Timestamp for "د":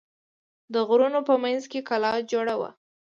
0.73-0.75